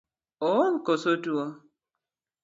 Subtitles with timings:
[0.49, 1.45] Ool kose otuo?